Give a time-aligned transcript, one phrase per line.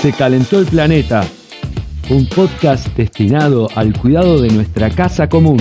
[0.00, 1.22] Se calentó el planeta,
[2.08, 5.58] un podcast destinado al cuidado de nuestra casa común.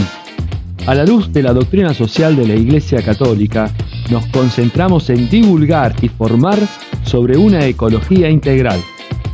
[0.87, 3.69] A la luz de la doctrina social de la Iglesia Católica,
[4.09, 6.57] nos concentramos en divulgar y formar
[7.03, 8.79] sobre una ecología integral.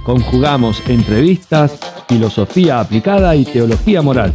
[0.03, 1.77] Conjugamos entrevistas,
[2.09, 4.33] filosofía aplicada y teología moral.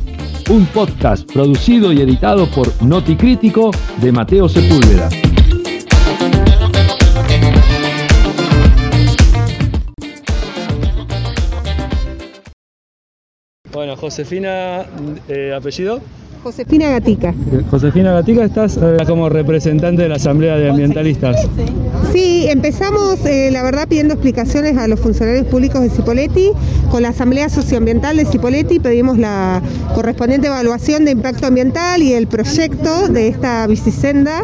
[0.50, 5.08] Un podcast producido y editado por Noticrítico de Mateo Sepúlveda.
[13.80, 14.84] Bueno, Josefina,
[15.26, 16.02] eh, apellido.
[16.42, 17.32] Josefina Gatica.
[17.70, 21.48] Josefina Gatica, estás eh, como representante de la Asamblea de Ambientalistas.
[22.12, 26.50] Sí, empezamos, eh, la verdad, pidiendo explicaciones a los funcionarios públicos de Cipoletti.
[26.90, 29.62] Con la Asamblea Socioambiental de Cipoletti pedimos la
[29.94, 34.42] correspondiente evaluación de impacto ambiental y el proyecto de esta bicisenda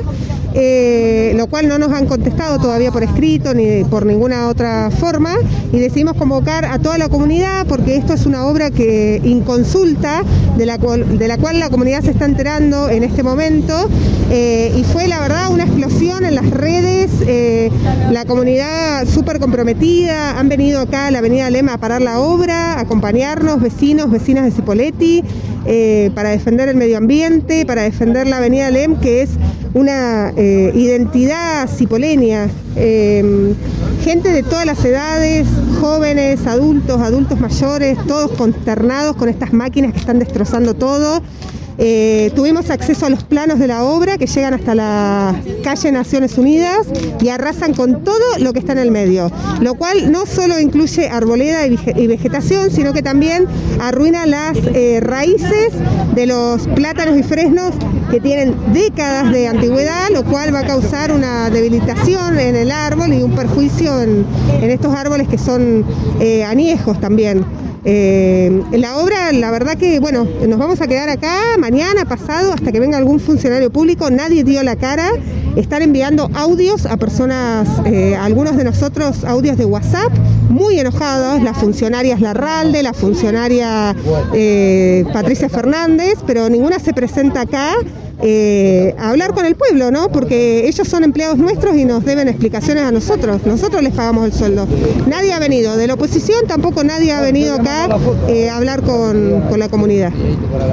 [0.59, 5.35] eh, lo cual no nos han contestado todavía por escrito ni por ninguna otra forma,
[5.71, 10.23] y decidimos convocar a toda la comunidad porque esto es una obra que inconsulta,
[10.57, 13.89] de la, cual, de la cual la comunidad se está enterando en este momento,
[14.31, 17.71] eh, y fue la verdad una explosión en las redes, eh,
[18.11, 22.75] la comunidad súper comprometida, han venido acá a la Avenida Lema a parar la obra,
[22.75, 25.23] a acompañarnos, vecinos, vecinas de Cipoletti,
[26.15, 29.31] para defender el medio ambiente, para defender la Avenida Lem, que es
[29.77, 33.55] una eh, identidad cipolenia, em,
[34.03, 35.47] gente de todas las edades,
[35.83, 41.21] jóvenes, adultos, adultos mayores, todos consternados con estas máquinas que están destrozando todo.
[41.79, 46.39] Eh, tuvimos acceso a los planos de la obra que llegan hasta la calle Naciones
[46.39, 46.87] Unidas
[47.21, 51.09] y arrasan con todo lo que está en el medio, lo cual no solo incluye
[51.09, 53.47] arboleda y vegetación, sino que también
[53.81, 55.73] arruina las eh, raíces
[56.15, 57.75] de los plátanos y fresnos
[58.11, 63.13] que tienen décadas de antigüedad, lo cual va a causar una debilitación en el árbol
[63.13, 64.25] y un perjuicio en,
[64.63, 65.85] estos árboles que son
[66.21, 67.45] eh, añejos también.
[67.85, 72.73] Eh, la obra, la verdad que, bueno, nos vamos a quedar acá mañana, pasado, hasta
[72.73, 75.11] que venga algún funcionario público, nadie dio la cara,
[75.57, 80.13] están enviando audios a personas, eh, algunos de nosotros audios de WhatsApp,
[80.49, 83.95] muy enojados, las funcionarias Larralde, la funcionaria
[84.35, 87.75] eh, Patricia Fernández, pero ninguna se presenta acá
[88.23, 90.09] eh, hablar con el pueblo, ¿no?
[90.09, 93.45] Porque ellos son empleados nuestros y nos deben explicaciones a nosotros.
[93.47, 94.67] Nosotros les pagamos el sueldo.
[95.07, 97.89] Nadie ha venido de la oposición, tampoco nadie ha venido acá
[98.29, 100.13] eh, a hablar con, la comunidad.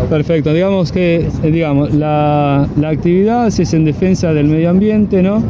[0.10, 5.42] Perfecto, digamos que eh, digamos la, la actividad es en defensa del medio ambiente, ¿no?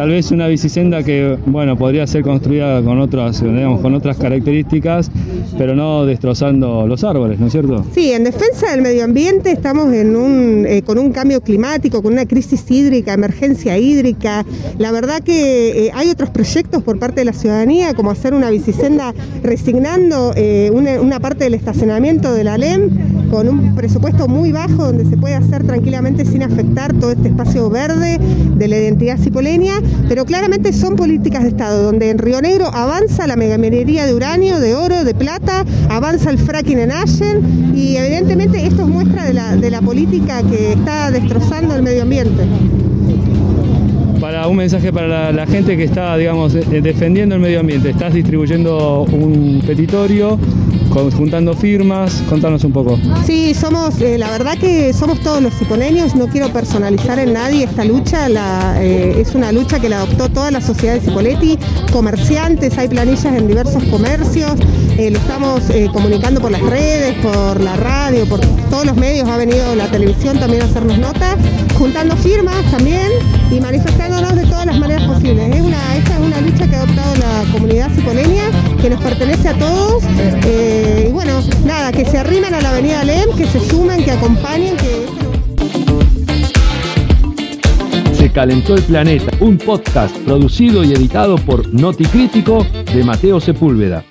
[0.00, 5.10] Tal vez una bicisenda que bueno podría ser construida con otras digamos, con otras características
[5.58, 9.92] pero no destrozando los árboles no es cierto sí en defensa del medio ambiente estamos
[9.92, 14.46] eh, con un cambio climático con una crisis hídrica emergencia hídrica.
[14.78, 18.48] La verdad que eh, hay otros proyectos por parte de la ciudadanía como hacer una
[18.48, 19.12] bicisenda
[19.42, 25.04] resignando eh, una parte del estacionamiento de la LEM con un presupuesto muy bajo donde
[25.04, 30.24] se puede hacer tranquilamente sin afectar todo este espacio verde de la identidad cipoleña, pero
[30.24, 34.74] claramente son políticas de Estado, donde en Río Negro avanza la megaminería de uranio, de
[34.74, 39.56] oro, de plata, avanza el fracking en Allen y evidentemente esto es muestra de la,
[39.56, 42.42] de la política que está destrozando el medio ambiente
[44.20, 47.90] para un mensaje para la, gente que está, digamos, defendiendo el medio ambiente.
[47.90, 50.38] Estás distribuyendo un petitorio
[50.90, 52.98] juntando firmas, contanos un poco.
[53.24, 57.64] Sí, somos, eh, la verdad que somos todos los cipoleños, no quiero personalizar en nadie
[57.64, 58.28] esta lucha,
[58.80, 61.58] eh, es una lucha que la adoptó toda la sociedad de Cipoletti,
[61.92, 64.52] comerciantes, hay planillas en diversos comercios,
[64.98, 65.62] eh, lo estamos
[65.92, 70.38] comunicando por las redes, por la radio, por todos los medios, ha venido la televisión
[70.38, 71.36] también a hacernos nota,
[71.78, 73.08] juntando firmas también
[73.50, 75.54] y manifestándonos de todas las maneras posibles.
[75.54, 75.64] Es
[75.98, 78.50] esta es una lucha que ha adoptado la comunidad cipoleña,
[78.80, 80.02] que nos pertenece a todos.
[81.70, 85.06] Nada, que se arrimen a la avenida LEM, que se sumen, que acompañen, que...
[88.12, 94.04] Se calentó el planeta, un podcast producido y editado por Noticrítico de Mateo Sepúlveda.